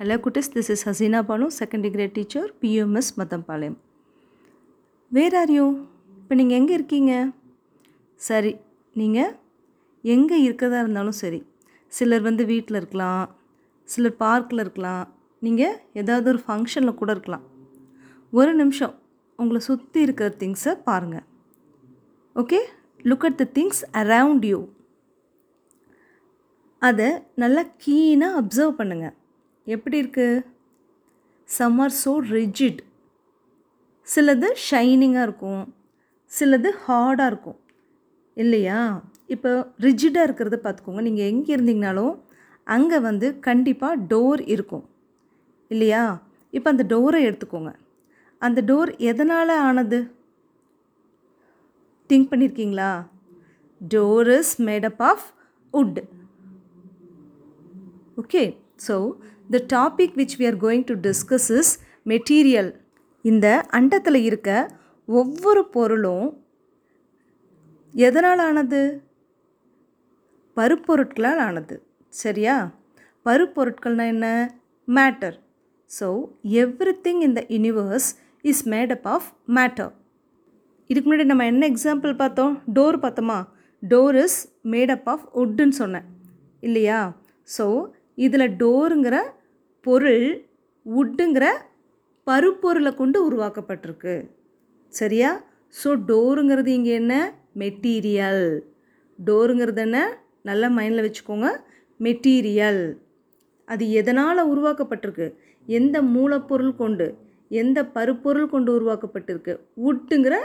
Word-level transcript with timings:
Hello 0.00 0.16
குட்டிஸ். 0.24 0.50
This 0.54 0.68
is 0.72 0.82
Hasina 0.86 1.20
Banu 1.28 1.46
second 1.58 1.86
grade 1.92 2.10
teacher 2.16 2.48
PUMS 2.62 3.06
Mathampalayam 3.18 3.76
where 5.16 5.36
are 5.40 5.52
you 5.54 5.64
இப்போ 6.18 6.34
நீங்கள் 6.40 6.58
எங்கே 6.60 6.74
இருக்கீங்க? 6.78 7.12
சரி 8.20 8.52
நீங்கள் 9.00 9.32
எங்கே 10.14 10.38
இருக்கதா 10.46 10.78
இருந்தாலும் 10.84 11.18
சரி 11.22 11.40
சிலர் 11.92 12.26
வந்து 12.28 12.46
வீட்டில் 12.52 12.80
இருக்கலாம் 12.80 13.24
சிலர் 13.88 14.16
பார்க்கில் 14.24 14.64
இருக்கலாம் 14.66 15.04
நீங்கள் 15.46 15.74
ஏதாவது 16.02 16.30
ஒரு 16.34 16.42
ஃபங்க்ஷனில் 16.46 16.98
கூட 17.00 17.10
இருக்கலாம். 17.16 17.46
ஒரு 18.32 18.54
நிமிஷம் 18.62 18.94
உங்களை 19.38 19.62
சுற்றி 19.70 20.00
இருக்கிற 20.06 20.30
திங்ஸை 20.44 20.74
பாருங்கள் 20.88 21.26
okay 22.42 22.62
look 23.10 23.28
at 23.30 23.42
the 23.44 23.50
things 23.60 23.84
around 24.02 24.50
you 24.54 24.58
அதை 26.82 27.10
நல்லா 27.44 27.64
கீனாக 27.84 28.42
அப்சர்வ் 28.42 28.80
பண்ணுங்கள் 28.80 29.16
எப்படி 29.66 29.96
இருக்குது 30.02 30.44
சம் 31.48 31.78
ஆர் 31.84 31.94
ஸோ 32.02 32.12
ரிஜிட் 32.36 32.80
சிலது 34.06 34.48
ஷைனிங்காக 34.66 35.26
இருக்கும். 35.28 35.62
சிலது 36.32 36.70
ஹார்டாக 36.84 37.30
இருக்கும். 37.32 37.58
இல்லையா? 38.36 38.80
இப்போ 39.34 39.50
ரிஜிடாக 39.84 40.26
இருக்கிறத 40.28 40.56
பார்த்துக்கோங்க. 40.64 41.02
நீங்கள் 41.08 41.30
எங்கே 41.32 41.54
இருந்தீங்கனாலும் 41.56 42.14
அங்கே 42.66 42.98
வந்து 43.08 43.26
கண்டிப்பாக 43.38 44.02
டோர் 44.12 44.40
இருக்கும். 44.54 44.84
இல்லையா? 45.70 46.04
இப்போ 46.52 46.68
அந்த 46.74 46.84
டோரை 46.92 47.20
எடுத்துக்கோங்க. 47.28 47.72
அந்த 48.42 48.60
டோர் 48.70 48.90
எதனால் 49.10 49.54
ஆனது? 49.68 50.00
திங்க் 52.10 52.30
பண்ணியிருக்கீங்களா 52.32 52.90
door 53.80 54.28
is 54.38 54.54
made up 54.68 55.02
of 55.10 55.26
wood 55.74 55.98
okay 58.16 58.42
so 58.80 58.94
the 59.54 59.60
topic 59.74 60.10
which 60.18 60.34
we 60.38 60.46
are 60.46 60.58
going 60.66 60.84
to 60.84 60.94
discuss 61.08 61.46
is 61.58 61.68
material. 62.06 62.66
இந்த 63.24 63.66
அண்டத்தில் 63.70 64.18
இருக்க 64.28 64.50
ஒவ்வொரு 65.06 65.62
பொருளும் 65.68 66.26
எதனால் 67.94 68.38
ஆனது 68.38 68.80
பருப்பொருட்களால் 70.56 71.38
ஆனது 71.38 71.76
சரியா? 72.08 72.56
பருப்பொருட்கள்னால் 73.24 74.12
என்ன? 74.14 74.54
Matter 74.88 75.36
so 76.00 76.08
everything 77.06 77.22
in 77.26 77.32
the 77.32 77.44
universe 77.48 78.08
is 78.40 78.64
made up 78.64 79.08
of 79.08 79.28
matter 79.46 79.92
இதுக்கு 80.86 81.06
முன்னாடி 81.10 81.24
நம்ம 81.24 81.44
என்ன 81.44 81.68
எக்ஸாம்பிள் 81.68 82.16
பார்த்தோம்? 82.16 82.62
டோர் 82.74 82.98
பார்த்தோமா? 83.04 83.38
Door 83.82 84.22
is 84.22 84.38
made up 84.62 85.08
of 85.08 85.24
உட்டுன்னு 85.34 85.76
சொன்னேன். 85.82 86.06
இல்லையா? 86.60 87.00
ஸோ 87.58 87.66
இதில் 88.24 88.54
டோருங்கிற 88.62 89.16
பொருள் 89.86 90.24
உட்டுங்கிற 90.86 91.46
பருப்பொருளை 92.26 92.92
கொண்டு 92.94 93.18
உருவாக்கப்பட்டிருக்கு. 93.28 94.14
சரியா? 94.92 95.30
ஸோ 95.74 95.88
டோருங்கிறது 96.10 96.70
இங்கே 96.78 96.94
என்ன? 97.02 97.14
மெட்டீரியல். 97.62 98.46
டோருங்கிறது 99.18 99.82
என்ன? 99.86 99.98
நல்லா 100.42 100.68
மைண்டில் 100.78 101.04
வச்சுக்கோங்க. 101.06 101.48
மெட்டீரியல். 102.00 102.82
அது 103.68 103.84
எதனால் 104.00 104.48
உருவாக்கப்பட்டிருக்கு? 104.52 105.28
எந்த 105.68 105.96
மூலப்பொருள் 106.14 106.74
கொண்டு 106.82 107.06
எந்த 107.62 107.78
பருப்பொருள் 107.96 108.52
கொண்டு 108.52 108.70
உருவாக்கப்பட்டிருக்கு? 108.78 109.54
உட்டுங்கிற 109.88 110.36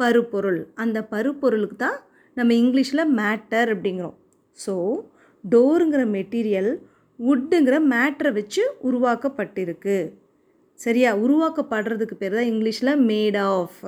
பருப்பொருள். 0.00 0.60
அந்த 0.82 0.98
பருப்பொருளுக்கு 1.12 1.76
தான் 1.76 1.98
நம்ம 2.36 2.54
இங்கிலீஷில் 2.54 3.12
மேட்டர் 3.20 3.68
அப்படிங்கிறோம். 3.74 4.16
ஸோ 4.58 4.74
டோருங்கிற 5.52 6.02
மெட்டீரியல் 6.16 6.70
உட்டுங்கிற 7.18 7.76
மேட்டரை 7.92 8.30
வச்சு 8.38 8.62
உருவாக்கப்பட்டிருக்கு. 8.88 9.96
சரியா? 10.78 11.10
உருவாக்கப்படுறதுக்கு 11.24 12.16
பேர் 12.20 12.36
தான் 12.38 12.50
இங்கிலீஷில் 12.52 13.00
மேட் 13.10 13.38
ஆஃப் 13.52 13.78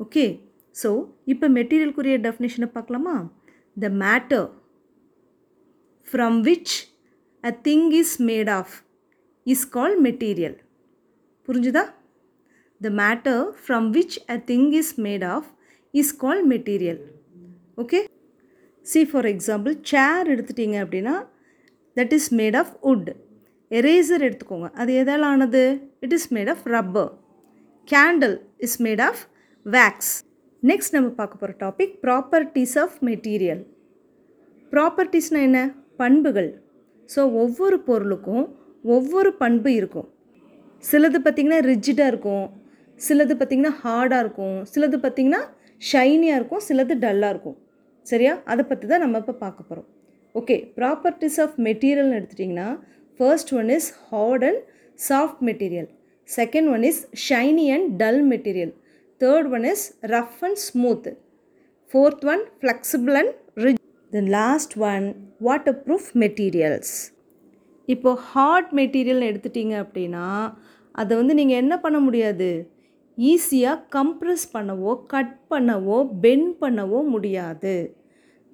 ஓகே 0.00 0.24
ஸோ 0.76 0.90
இப்போ 1.32 1.46
மெட்டீரியலுக்குரிய 1.58 2.16
டெஃபினேஷனை 2.26 2.68
பார்க்கலாமா? 2.76 3.16
The 3.76 3.88
matter 4.04 4.46
from 6.08 6.38
which 6.48 6.74
a 7.44 7.52
thing 7.68 7.88
is 8.00 8.16
made 8.28 8.50
of 8.58 8.74
is 9.46 9.66
call 9.76 9.96
material 10.06 10.56
புரிஞ்சுதா? 11.48 11.84
The 12.80 12.90
matter 13.02 13.42
from 13.62 13.88
which 13.96 14.16
a 14.34 14.38
thing 14.50 14.70
is 14.80 14.94
made 15.06 15.26
of 15.34 15.48
is 15.94 16.14
call 16.24 16.42
material 16.52 17.00
okay 17.82 18.00
see 18.90 19.00
for 19.10 19.28
example 19.32 19.74
chair 19.90 20.30
எடுத்துட்டீங்க 20.34 20.76
அப்படின்னா 20.84 21.14
that 21.96 22.14
is 22.18 22.30
made 22.40 22.56
of 22.62 22.72
wood 22.88 23.10
eraser 23.70 24.24
எடுத்துக்கோங்க. 24.28 24.68
அது 24.80 24.92
எதால் 25.02 25.26
ஆனது 25.32 25.62
it 26.04 26.14
is 26.18 26.28
made 26.36 26.50
of 26.54 26.64
rubber 26.76 27.10
candle 27.88 28.36
is 28.66 28.78
made 28.86 29.02
of 29.08 29.22
wax 29.66 30.12
next 30.62 30.96
நம்ம 30.96 31.08
பார்க்க 31.20 31.40
போகிற 31.42 31.54
topic 31.62 31.94
properties 32.06 32.74
of 32.82 32.96
material 33.08 33.62
ப்ராப்பர்ட்டிஸ்னால் 34.72 35.46
என்ன? 35.48 35.60
பண்புகள். 36.02 36.50
ஸோ 37.08 37.20
ஒவ்வொரு 37.42 37.76
பொருளுக்கும் 37.88 38.44
ஒவ்வொரு 38.94 39.30
பண்பு 39.42 39.70
இருக்கும். 39.80 40.08
சிலது 40.84 41.18
பார்த்திங்கன்னா 41.24 41.58
ரிஜிடாக 41.70 42.12
இருக்கும். 42.12 42.46
சிலது 43.00 43.34
பார்த்திங்கன்னா 43.40 43.74
ஹார்டாக 43.82 44.22
இருக்கும். 44.24 44.58
சிலது 44.72 44.98
பார்த்திங்கன்னா 45.04 45.42
ஷைனியாக 45.82 46.38
இருக்கும். 46.38 46.62
சிலது 46.68 46.94
டல்லாக 47.04 47.34
இருக்கும். 47.34 47.58
சரியா? 48.06 48.42
அதை 48.44 48.64
பற்றி 48.64 48.86
தான் 48.86 49.00
நம்ம 49.00 49.18
இப்போ 49.18 49.32
பார்க்க 49.42 49.62
போகிறோம் 49.62 49.88
ஓகே 50.34 50.56
ப்ராப்பர்ட்டிஸ் 50.76 51.38
ஆஃப் 51.40 51.56
மெட்டீரியல்னு 51.60 52.16
எடுத்துட்டிங்கன்னா 52.18 52.68
first 53.20 53.52
one 53.54 53.70
is 53.70 53.88
hard 54.10 54.44
and 54.44 54.60
soft 54.98 55.42
material 55.42 55.88
second 56.28 56.68
one 56.68 56.82
is 56.82 57.00
shiny 57.28 57.66
and 57.70 57.88
dull 58.02 58.22
material 58.28 58.72
third 59.20 59.48
one 59.52 59.64
is 59.64 59.84
rough 60.10 60.42
and 60.42 60.56
smooth 60.58 61.08
fourth 61.90 62.24
one 62.24 62.42
flexible 62.60 63.16
and 63.16 63.32
rigid 63.56 63.80
then 64.12 64.30
last 64.30 64.78
one 64.84 65.06
waterproof 65.86 66.10
materials 66.16 66.94
இப்போது 67.88 68.20
hard 68.32 68.70
மெட்டீரியல்னு 68.74 69.28
எடுத்துட்டிங்க 69.30 69.76
அப்படின்னா 69.84 70.26
அதை 70.94 71.16
வந்து 71.16 71.34
நீங்கள் 71.34 71.56
என்ன 71.56 71.74
பண்ண 71.78 71.98
முடியாது? 71.98 72.48
ஈஸியாக 73.18 73.82
கம்ப்ரெஸ் 73.96 74.46
பண்ணவோ 74.52 75.06
கட் 75.06 75.36
பண்ணவோ 75.50 76.10
பென் 76.20 76.56
பண்ணவோ 76.62 77.00
முடியாது. 77.04 77.74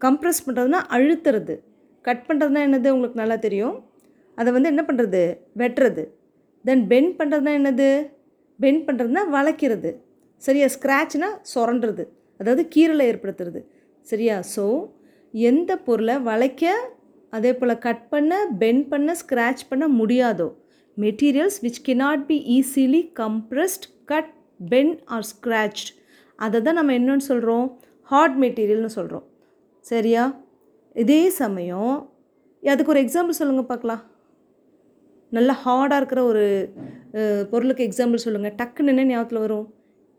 கம்ப்ரெஸ் 0.00 0.44
பண்ணுறதுனா 0.46 0.80
அழுத்துறது. 0.96 1.54
கட் 2.04 2.26
பண்ணுறதுனா 2.28 2.60
என்னது? 2.66 2.88
உங்களுக்கு 2.88 3.20
நல்லா 3.22 3.36
தெரியும். 3.36 3.76
அதை 4.38 4.52
வந்து 4.52 4.68
என்ன 4.68 4.82
பண்ணுறது 4.82 5.22
வெட்டுறது. 5.56 6.04
தென் 6.64 6.86
பென் 6.86 7.10
பண்ணுறதுனா 7.18 7.52
என்னது? 7.60 7.88
பென் 8.60 8.84
பண்ணுறதுனா 8.86 9.22
வளைக்கிறது. 9.30 9.90
சரியா? 10.42 10.66
ஸ்க்ராட்ச்னா 10.66 11.28
சுரண்டுறது. 11.54 12.04
அதாவது 12.40 12.68
கீரலை 12.74 13.04
ஏற்படுத்துறது. 13.12 13.60
சரியா? 14.06 14.40
ஸோ 14.54 14.90
எந்த 15.34 15.76
பொருளை 15.76 16.16
வளைக்க 16.22 16.72
அதே 17.30 17.52
போல் 17.52 17.78
கட் 17.78 18.08
பண்ண 18.08 18.32
பென் 18.58 18.88
பண்ண 18.88 19.14
ஸ்க்ராட்ச் 19.22 19.64
பண்ண 19.68 19.88
முடியாதோ 19.88 20.48
materials 20.96 21.58
which 21.64 21.82
cannot 21.88 22.24
be 22.26 22.36
easily 22.56 23.12
compressed 23.14 23.86
cut 24.04 24.32
bend 24.60 24.92
or 25.14 25.26
scratch 25.30 25.84
அதை 26.44 26.58
தான் 26.66 26.78
நம்ம 26.78 26.94
என்னன்னு 26.98 27.26
சொல்கிறோம் 27.30 27.66
ஹார்ட் 28.10 28.36
மெட்டீரியல்னு 28.42 28.92
சொல்கிறோம் 28.98 29.26
சரியா? 29.90 30.22
இதே 31.02 31.22
சமயம் 31.40 31.96
அதுக்கு 32.62 32.92
ஒரு 32.94 33.00
எக்ஸாம்பிள் 33.04 33.38
சொல்லுங்கள் 33.40 33.70
பார்க்கலாம். 33.72 34.02
நல்ல 35.36 35.50
ஹார்டாக 35.64 36.00
இருக்கிற 36.00 36.20
ஒரு 36.30 36.44
பொருளுக்கு 37.50 37.82
எக்ஸாம்பிள் 37.88 38.24
சொல்லுங்கள் 38.24 38.54
டக்குன்னு 38.60 38.92
என்ன 38.92 39.04
ஞாபகத்தில் 39.10 39.44
வரும்? 39.44 39.66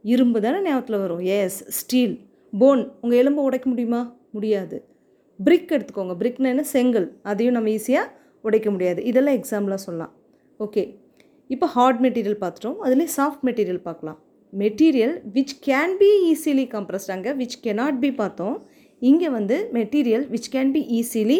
இரும்பு 0.03 0.39
தானே 0.45 0.59
ஞாபகத்தில் 0.67 1.03
வரும்? 1.03 1.23
எஸ் 1.37 1.59
ஸ்டீல் 1.79 2.15
போன் 2.53 2.81
உங்கள் 3.01 3.19
எலும்பை 3.21 3.43
உடைக்க 3.47 3.67
முடியுமா? 3.71 4.01
முடியாது. 4.35 4.77
பிரிக் 5.39 5.73
எடுத்துக்கோங்க. 5.75 6.15
பிரிக்னா 6.21 6.49
என்ன? 6.53 6.65
செங்கல். 6.75 7.07
அதையும் 7.31 7.55
நம்ம 7.57 7.69
ஈஸியாக 7.77 8.11
உடைக்க 8.47 8.69
முடியாது. 8.75 8.99
இதெல்லாம் 9.11 9.37
எக்ஸாம்பிளாக 9.39 9.81
சொல்லலாம். 9.87 10.13
ஓகே 10.65 10.83
இப்போ 11.53 11.67
ஹார்ட் 11.75 12.01
மெட்டீரியல் 12.05 12.41
பார்த்துட்டோம். 12.41 12.79
அதுலேயே 12.85 13.09
சாஃப்ட் 13.17 13.45
மெட்டீரியல் 13.47 13.83
பார்க்கலாம். 13.89 14.19
Material 14.53 15.15
which 15.35 15.55
can 15.67 15.95
be 15.99 16.09
easily 16.31 16.65
compressed 16.75 17.11
அங்கே 17.15 17.31
விச் 17.41 17.57
கெனாட் 17.65 17.99
பி 18.03 18.09
பார்த்தோம். 18.21 18.55
இங்கே 19.01 19.29
வந்து 19.37 19.57
material 19.77 20.25
which 20.33 20.49
can 20.55 20.71
be 20.75 20.81
easily 20.99 21.39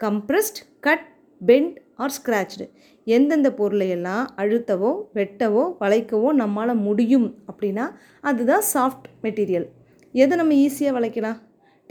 compressed 0.00 0.60
cut 0.86 1.04
bent 1.40 1.76
or 2.04 2.14
scratched 2.16 2.64
எந்தெந்த 3.06 3.48
பொருளையெல்லாம் 3.58 4.24
அழுத்தவோ 4.42 4.92
வெட்டவோ 5.18 5.64
வளைக்கவோ 5.82 6.30
நம்மளால் 6.42 6.82
முடியும் 6.86 7.28
அப்படின்னா 7.50 7.84
அதுதான் 8.30 8.64
சாஃப்ட் 8.74 9.06
மெட்டீரியல் 9.24 9.66
எதை 10.14 10.34
நம்ம 10.40 10.54
ஈஸியாக 10.64 10.96
வளைக்கலாம்? 10.96 11.38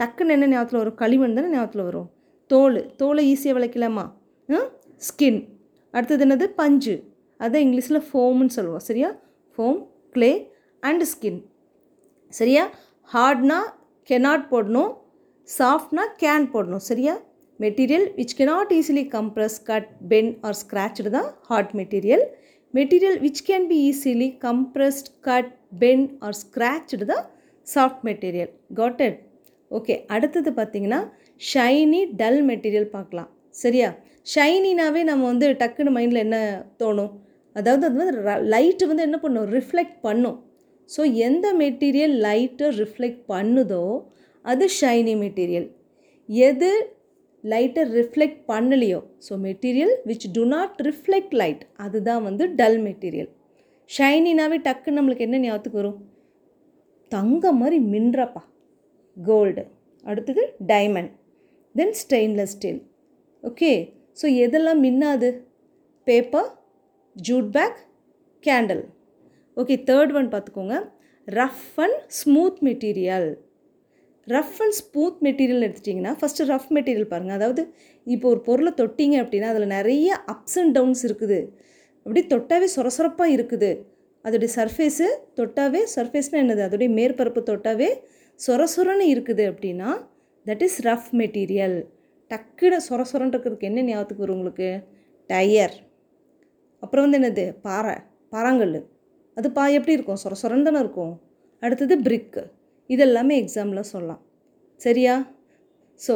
டக்குன்னு 0.00 0.34
என்ன 0.36 0.46
ஞாபகத்தில் 0.52 0.80
வரும்? 0.80 0.98
களிமண் 1.02 1.36
தானே 1.36 1.50
ஞாபகத்தில் 1.54 1.86
வரும்? 1.88 2.08
தோல். 2.50 2.78
தோலை 3.00 3.22
ஈஸியாக 3.32 3.56
வளைக்கலாமா? 3.58 4.04
ஸ்கின் 5.08 5.40
அடுத்தது 5.94 6.24
என்னது? 6.26 6.46
பஞ்சு. 6.60 6.94
அதான் 7.40 7.64
இங்கிலீஷில் 7.66 8.00
ஃபோம்னு 8.08 8.54
சொல்லுவோம். 8.56 8.84
சரியா? 8.88 9.10
Foam 9.58 9.80
clay 10.14 10.30
and 10.88 11.04
skin. 11.12 11.40
சரியா? 12.38 12.64
ஹார்ட்னா 13.14 13.58
கெனாட் 14.08 14.46
போடணும். 14.52 14.92
சாஃப்ட்னா 15.48 16.04
கேன் 16.22 16.46
போடணும். 16.54 16.84
சரியா? 16.90 17.14
Material 17.60 18.06
which 18.18 18.36
cannot 18.38 18.72
easily 18.78 19.04
compress 19.14 19.58
cut 19.68 19.90
bend 20.10 20.32
or 20.46 20.56
scratched 20.62 21.10
தான் 21.16 21.28
hard 21.50 21.72
material 21.78 22.24
material 22.74 23.18
which 23.24 23.42
can 23.48 23.66
be 23.70 23.78
easily 23.90 24.28
compressed 24.46 25.08
cut 25.28 25.52
bend 25.82 26.04
or 26.26 26.36
scratched 26.42 27.06
தான் 27.12 27.24
soft 27.66 28.02
material 28.08 28.50
got 28.80 29.00
it 29.06 29.20
okay 29.70 29.94
அடுத்தது 30.14 30.50
பார்த்தீங்கன்னா 30.58 31.00
ஷைனி 31.52 32.00
டல் 32.20 32.40
மெட்டீரியல் 32.50 32.90
பார்க்கலாம். 32.96 33.30
சரியா? 33.62 33.88
ஷைனினாவே 34.34 35.00
நம்ம 35.10 35.22
வந்து 35.32 35.46
டக்குன்னு 35.60 35.94
மைண்டில் 35.96 36.24
என்ன 36.26 36.38
தோணும்? 36.82 37.12
அதாவது 37.56 37.86
அது 37.88 37.96
வந்து 38.02 38.14
லைட்டு 38.52 38.90
வந்து 38.90 39.06
என்ன 39.08 39.18
பண்ணும்? 39.24 39.48
ரிஃப்ளெக்ட் 39.56 39.96
பண்ணும். 40.06 40.36
ஸோ 40.88 41.00
எந்த 41.26 41.46
மெட்டீரியல் 41.62 42.14
லைட்டை 42.26 42.68
ரிஃப்ளெக்ட் 42.82 43.22
பண்ணுதோ 43.32 43.84
அது 44.44 44.66
ஷைனி 44.80 45.14
மெட்டீரியல் 45.24 45.68
எது 46.28 46.70
லைட்டை 47.44 47.82
reflect 47.96 48.40
பண்ணலையோ 48.52 49.00
so 49.26 49.32
material 49.46 49.94
which 50.06 50.26
do 50.32 50.42
not 50.46 50.78
reflect 50.88 51.34
light 51.34 51.64
அதுதான் 51.76 52.22
வந்து 52.22 52.44
டல் 52.54 52.78
மெட்டீரியல் 52.86 53.30
ஷைனினாவே 53.90 54.56
டக்குன்னு 54.66 54.98
நம்மளுக்கு 54.98 55.26
என்ன 55.26 55.38
ஞாபகத்துக்கு 55.38 55.80
வரும்? 55.80 55.98
தங்கம் 57.12 57.58
மாதிரி 57.58 57.78
மின்றப்பா? 57.92 58.42
கோல்டு 59.16 59.62
அடுத்தது 60.06 60.42
diamond 60.66 61.12
then 61.74 61.94
stainless 62.02 62.54
steel 62.56 62.80
okay 63.44 63.70
so 64.22 64.26
எதெல்லாம் 64.44 64.80
மின்னாது? 64.86 65.28
Paper 66.06 66.48
jute 67.16 67.48
bag 67.50 67.78
candle 68.44 68.84
okay 69.56 69.74
third 69.90 70.12
one 70.18 70.30
பார்த்துக்கோங்க 70.32 70.76
rough 71.28 71.76
and 71.84 72.00
smooth 72.20 72.58
material 72.68 73.28
rough 74.26 74.58
and 74.64 74.76
smooth 74.80 75.20
material 75.26 75.64
எடுத்துட்டிங்கன்னா 75.66 76.12
ஃபஸ்ட்டு 76.20 76.46
ரஃப் 76.52 76.70
மெட்டீரியல் 76.76 77.08
பாருங்கள் 77.12 77.36
அதாவது 77.38 77.62
இப்போ 78.06 78.26
ஒரு 78.28 78.40
பொருளை 78.48 78.72
தொட்டிங்க 78.80 79.16
அப்படின்னா 79.22 79.48
அதில் 79.52 79.72
நிறைய 79.76 80.08
அப்ஸ் 80.32 80.58
அண்ட் 80.62 80.74
டவுன்ஸ் 80.78 81.02
இருக்குது. 81.08 81.38
அப்படி 82.06 82.20
தொட்டாவே 82.32 82.66
சொரசொரப்பாக 82.76 83.34
இருக்குது. 83.36 83.70
அதோடைய 84.24 84.50
சர்ஃபேஸு 84.56 85.06
தொட்டாவே 85.38 85.80
சர்ஃபேஸ்னால் 85.94 86.42
என்னது? 86.44 86.62
அதோடைய 86.68 86.90
மேற்பரப்பு 86.98 87.42
தொட்டாவே 87.50 87.88
சொர 88.40 88.66
சொரன்னு 88.74 89.06
இருக்குது 89.14 89.44
அப்படின்னா 89.52 89.90
தட் 90.46 90.64
இஸ் 90.66 90.78
ரஃப் 90.88 91.10
மெட்டீரியல் 91.20 91.76
டக்குன்னு 92.30 92.80
சொர 92.88 93.00
இருக்கிறதுக்கு 93.30 93.70
என்ன 93.70 93.86
ஞாபகத்துக்கு 93.90 94.24
வரும் 94.24 94.36
உங்களுக்கு? 94.38 94.68
டயர் 95.30 95.76
அப்புறம் 96.82 97.04
வந்து 97.06 97.18
என்னது? 97.20 97.46
பாறை. 97.66 97.96
பாறாங்கல் 98.34 98.76
அது 99.36 99.48
பா 99.56 99.64
எப்படி 99.78 99.94
இருக்கும்? 99.96 100.20
சொர 100.22 100.34
சொரன்னு 100.42 100.66
தானே 100.68 100.80
இருக்கும். 100.84 101.14
அடுத்தது 101.62 101.94
பிரிக்கு 102.06 102.42
இதெல்லாமே 102.90 103.34
எக்ஸாமில் 103.42 103.88
சொல்லலாம். 103.92 104.22
சரியா? 104.80 105.14
ஸோ 106.00 106.14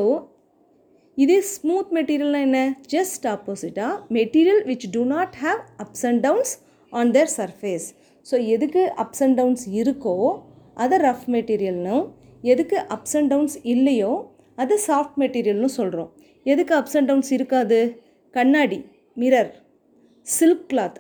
இதே 1.19 1.39
ஸ்மூத் 1.53 1.91
மெட்டீரியல்னால் 1.97 2.47
என்ன? 2.49 2.61
ஜஸ்ட் 2.95 3.25
ஆப்போசிட்டாக 3.33 3.95
material 4.17 4.63
which 4.71 4.87
do 4.97 5.03
not 5.15 5.35
have 5.45 5.61
ups 5.85 6.05
and 6.11 6.23
downs 6.27 6.53
on 6.93 7.11
their 7.17 7.31
surface 7.39 7.87
so 8.27 8.39
எதுக்கு 8.55 8.83
அப்ஸ் 9.05 9.23
அண்ட் 9.27 9.37
டவுன்ஸ் 9.41 9.65
இருக்கோ 9.81 10.15
அதை 10.85 10.99
ரஃப் 11.07 11.27
மெட்டீரியல்னும் 11.37 12.05
எதுக்கு 12.53 12.77
அப்ஸ் 12.97 13.17
அண்ட் 13.19 13.31
டவுன்ஸ் 13.33 13.57
இல்லையோ 13.75 14.13
அது 14.63 14.75
சாஃப்ட் 14.89 15.19
மெட்டீரியல்னு 15.23 15.71
சொல்கிறோம் 15.79 16.11
எதுக்கு 16.47 16.73
அப்ஸ் 16.81 16.97
அண்ட் 16.99 17.09
டவுன்ஸ் 17.11 17.31
இருக்காது? 17.37 17.79
கண்ணாடி 18.35 18.81
மிரர் 19.17 19.53
சில்க் 20.27 20.67
கிளாத் 20.73 20.99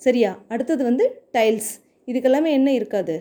சரியா? 0.00 0.30
அடுத்தது 0.48 0.82
வந்து 0.84 1.04
டைல்ஸ் 1.36 1.70
இதுக்கெல்லாமே 2.08 2.50
என்ன 2.58 2.68
இருக்காது? 2.72 3.16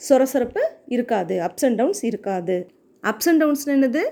சொரசொரப்பு 0.00 0.62
இருக்காது. 0.94 1.34
அப்ஸ் 1.46 1.66
அண்ட் 1.66 1.78
டவுன்ஸ் 1.80 2.02
இருக்காது. 2.10 2.56
அப்ஸ் 3.04 3.28
அண்ட் 3.30 3.40
டவுன்ஸ் 3.42 3.64
என்னது? 3.74 4.02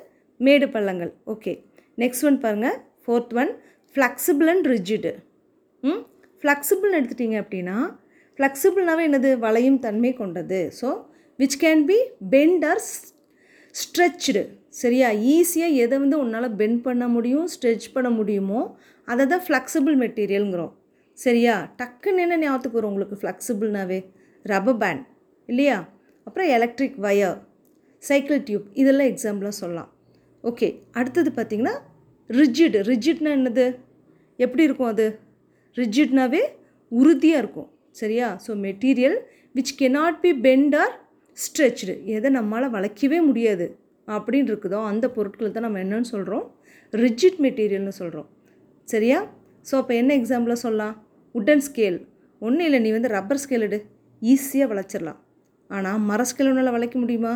மேடு 0.40 0.66
பள்ளங்கள். 0.68 1.12
ஓகே 1.26 1.52
நெக்ஸ்ட் 1.98 2.24
ஒன் 2.28 2.38
பாருங்கள் 2.40 2.76
fourth 3.04 3.34
one 3.42 3.52
flexible 3.96 4.48
and 4.52 4.66
rigid 4.66 5.12
ம்? 5.82 6.00
ஃப்ளெக்சிபிள்னு 6.42 6.98
எடுத்துட்டிங்க 7.00 7.36
அப்படின்னா 7.44 7.76
ஃப்ளெக்சிபிள்னாவே 8.38 9.04
என்னது? 9.08 9.30
வளையும் 9.44 9.80
தன்மை 9.86 10.12
கொண்டது. 10.12 10.60
So 10.80 10.88
which 11.38 11.58
can 11.64 11.84
be 11.90 11.98
bent 12.34 12.64
or 12.70 12.82
stretched 13.74 14.42
சரியா? 14.80 15.08
ஈஸியாக 15.34 15.78
எதை 15.84 15.96
வந்து 15.98 16.16
உன்னால் 16.18 16.54
பெண்ட் 16.60 16.80
பண்ண 16.82 17.04
முடியும் 17.08 17.46
ஸ்ட்ரெச் 17.54 17.86
பண்ண 17.94 18.08
முடியுமோ 18.10 18.60
அதை 19.12 19.24
தான் 19.32 19.44
ஃப்ளெக்சிபிள் 19.46 19.96
மெட்டீரியலுங்கிறோம் 20.02 20.72
சரியா? 21.18 21.54
டக்குன்னு 21.78 22.22
என்ன 22.24 22.38
ஞாபகத்துக்கு 22.42 22.78
வரும் 22.78 22.90
உங்களுக்கு 22.92 23.16
ஃப்ளெக்சிபிள்னாவே 23.20 23.98
ரப்பர் 24.44 24.78
பேண்ட் 24.82 25.04
இல்லையா? 25.48 25.78
அப்புறம் 26.26 26.48
எலக்ட்ரிக் 26.56 26.98
வயர் 27.06 27.38
சைக்கிள் 28.02 28.40
டியூப் 28.48 28.66
இதெல்லாம் 28.80 29.10
எக்ஸாம்பிளாக 29.12 29.54
சொல்லலாம். 29.60 29.90
ஓகே 30.44 30.68
அடுத்தது 30.98 31.30
பார்த்திங்கன்னா 31.38 31.74
ரிஜிட் 32.30 32.76
ரிஜிட்னா 32.90 33.30
என்னது? 33.38 33.66
எப்படி 34.38 34.62
இருக்கும் 34.68 34.90
அது? 34.92 35.06
ரிஜிட்னாவே 35.76 36.42
உறுதியாக 36.92 37.42
இருக்கும். 37.42 37.68
சரியா? 38.00 38.28
So 38.44 38.50
material 38.66 39.16
which 39.54 39.74
cannot 39.80 40.20
be 40.24 40.30
bent 40.46 40.74
or 40.82 40.94
stretched 41.38 41.94
எதை 42.16 42.28
நம்மளால் 42.38 42.74
வளைக்கவே 42.76 43.18
முடியாது. 43.28 43.66
அப்படின்னு 44.08 44.50
இருக்குதோ 44.52 44.78
அந்த 44.90 45.06
பொருட்களை 45.16 45.48
தான் 45.52 45.66
நம்ம 45.66 45.80
என்னன்னு 45.84 46.08
சொல்கிறோம் 46.14 46.46
ரிஜிட் 46.92 47.38
மெட்டீரியல்னு 47.44 47.94
சொல்கிறோம் 48.00 48.28
சரியா? 48.92 49.18
ஸோ 49.68 49.74
அப்போ 49.80 49.94
என்ன 49.94 50.10
எக்ஸாம்பிளாக 50.20 50.58
சொல்லலாம்? 50.64 50.94
உட்டன் 51.34 51.64
ஸ்கேல் 51.68 51.98
ஒன்றும் 52.42 52.66
இல்லை 52.66 52.80
நீ 52.80 52.90
வந்து 52.96 53.08
ரப்பர் 53.16 53.40
ஸ்கேல் 53.44 53.64
எடு. 53.66 53.78
ஈஸியாக 54.22 54.70
வளைச்சிடலாம் 54.72 55.18
ஆனால் 55.70 55.98
மர 56.08 56.22
ஸ்கேல் 56.30 56.50
உன்னால் 56.50 56.74
வளைக்க 56.76 56.96
முடியுமா? 56.98 57.34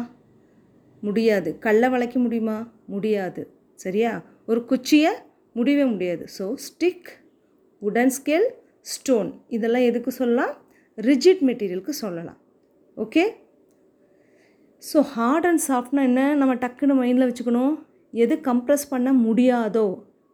முடியாது. 1.02 1.50
கல்லை 1.58 1.88
வளைக்க 1.88 2.16
முடியுமா? 2.18 2.56
முடியாது. 2.86 3.42
சரியா? 3.74 4.12
ஒரு 4.46 4.60
குச்சியை 4.70 5.12
முடியவே 5.52 5.84
முடியாது. 5.84 6.24
ஸோ 6.38 6.44
ஸ்டிக் 6.66 7.08
உடன் 7.82 8.12
ஸ்கேல் 8.18 8.46
ஸ்டோன் 8.92 9.30
இதெல்லாம் 9.56 9.86
எதுக்கு 9.90 10.10
சொல்லலாம்? 10.10 10.52
ரிஜிட் 10.98 11.42
மெட்டீரியலுக்கு 11.48 11.94
சொல்லலாம். 12.02 12.38
ஓகே 12.96 13.24
ஸோ 14.82 15.00
ஹார்ட் 15.14 15.46
அண்ட் 15.46 15.62
சாஃப்ட்னா 15.68 16.02
என்ன? 16.10 16.22
நம்ம 16.34 16.54
டக்குன்னு 16.54 16.94
மைண்டில் 17.00 17.28
வச்சுக்கணும். 17.28 17.74
எது 18.22 18.34
கம்ப்ரெஸ் 18.48 18.86
பண்ண 18.88 19.10
முடியாதோ. 19.26 19.86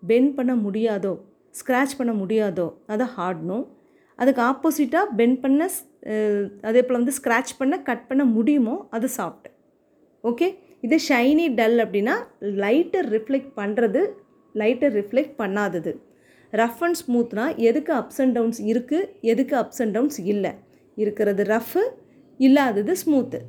பெண்ட் 0.02 0.34
பண்ண 0.36 0.54
முடியாதோ 0.56 1.12
ஸ்க்ராட்ச் 1.54 1.98
பண்ண 1.98 2.12
முடியாதோ 2.12 2.66
அதை 2.86 3.06
ஹார்ட்னும் 3.16 3.66
அதுக்கு 4.18 4.42
ஆப்போசிட்டாக 4.42 5.14
பெண்ட் 5.16 5.40
பண்ண 5.40 5.68
அதே 6.68 6.80
போல் 6.82 7.00
வந்து 7.00 7.14
ஸ்க்ராட்ச் 7.18 7.52
பண்ண 7.58 7.74
கட் 7.82 8.08
பண்ண 8.08 8.24
முடியுமோ 8.36 8.76
அது 8.90 9.08
சாஃப்ட் 9.16 9.48
ஓகே 10.24 10.48
இது 10.82 10.96
ஷைனி 11.08 11.46
டல் 11.58 11.78
அப்படின்னா 11.84 12.14
லைட்டை 12.64 13.00
ரிஃப்ளெக்ட் 13.14 13.52
பண்ணுறது 13.56 14.02
லைட்டை 14.54 14.88
ரிஃப்ளெக்ட் 14.88 15.34
பண்ணாதது. 15.42 15.92
ரஃப் 16.52 16.82
அண்ட் 16.84 16.98
ஸ்மூத்னா 17.02 17.44
எதுக்கு 17.68 17.92
அப்ஸ் 17.92 18.20
அண்ட் 18.22 18.34
டவுன்ஸ் 18.36 18.60
இருக்குது 18.62 19.08
எதுக்கு 19.32 19.54
அப்ஸ் 19.62 19.82
அண்ட் 19.82 19.94
டவுன்ஸ் 19.96 20.18
இல்லை? 20.32 20.52
இருக்கிறது 20.96 21.42
ரஃப்பு 21.44 21.82
இல்லாதது 22.40 22.92
ஸ்மூத்து 23.02 23.40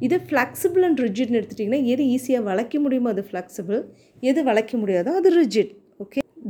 இது 0.00 0.16
ஃப்ளெக்சிபிள் 0.28 0.84
அண்ட் 0.88 1.00
ரிஜிட்னு 1.00 1.38
எடுத்துட்டிங்கன்னா 1.40 1.82
எது 1.92 2.04
ஈஸியாக 2.16 2.44
வளைக்க 2.50 2.78
முடியுமோ 2.78 3.08
அது 3.08 3.22
ஃப்ளெக்சிபிள் 3.30 3.80
எது 4.20 4.40
வளைக்க 4.44 4.72
முடியாதோ 4.78 5.12
அது 5.20 5.30
ரிஜிட் 5.36 5.72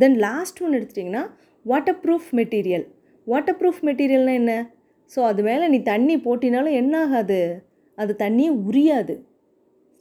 தென் 0.01 0.17
லாஸ்ட் 0.27 0.61
ஒன்று 0.63 0.79
எடுத்துட்டிங்கன்னா 0.79 1.25
water 1.65 2.01
proof 2.05 2.29
material 2.39 2.87
water 3.27 3.59
proof 3.61 3.81
மெட்டீரியல்னால் 3.89 4.41
என்ன? 4.41 4.53
ஸோ 5.11 5.21
அது 5.31 5.41
மேலே 5.43 5.65
நீ 5.69 5.79
தண்ணி 5.93 6.15
போட்டினாலும் 6.17 6.77
என்ன 6.81 6.95
ஆகாது? 7.05 7.41
அது 7.99 8.13
தண்ணியை 8.19 8.53
உரியாது. 8.69 9.15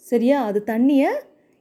சரியா? 0.03 0.37
அது 0.49 0.59
தண்ணியை 0.67 1.11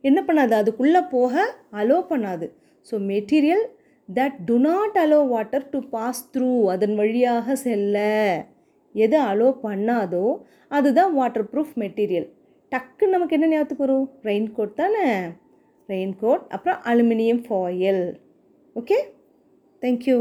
என்ன 0.05 0.19
பண்ணாது? 0.27 0.55
அதுக்குள்ளே 0.63 1.01
போக 1.15 1.45
அலோ 1.81 1.99
பண்ணாது. 2.11 2.47
So 2.87 2.95
material 3.13 3.65
that 4.09 4.39
do 4.49 4.57
not 4.59 4.97
allow 5.05 5.21
water 5.35 5.69
to 5.69 5.79
pass 5.95 6.23
through 6.35 6.51
அதன் 6.75 6.95
வழியாக 6.95 7.57
செல்ல. 7.67 7.99
எது 8.95 9.17
அலோ 9.31 9.49
பண்ணாதோ 9.63 10.27
அதுதான் 10.69 11.15
வாட்டர் 11.15 11.47
ப்ரூஃப் 11.53 11.73
மெட்டீரியல் 11.83 12.29
டக்குன்னு 12.73 13.15
நமக்கு 13.15 13.37
என்ன 13.37 13.49
ஞாபகத்துக்கு 13.53 13.87
வரும்? 13.87 14.07
ரெயின் 14.29 14.49
கோட் 14.57 14.79
தானே? 14.83 15.07
ரெயின் 15.89 16.15
கோட் 16.21 16.45
அப்புறம் 16.49 16.79
aluminium 16.91 17.43
foil 17.47 18.05
okay 18.77 18.99
thank you 19.83 20.19